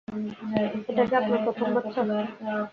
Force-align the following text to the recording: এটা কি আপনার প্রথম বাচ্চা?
এটা 0.89 1.03
কি 1.09 1.13
আপনার 1.15 1.39
প্রথম 1.45 1.67
বাচ্চা? 1.75 2.01